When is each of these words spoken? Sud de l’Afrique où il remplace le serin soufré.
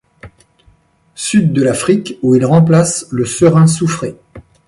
Sud 1.13 1.53
de 1.53 1.61
l’Afrique 1.61 2.17
où 2.23 2.33
il 2.33 2.43
remplace 2.43 3.05
le 3.11 3.23
serin 3.23 3.67
soufré. 3.67 4.15